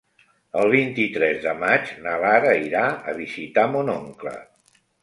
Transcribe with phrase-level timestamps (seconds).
[0.61, 4.37] El vint-i-tres de maig na Lara irà a visitar mon oncle.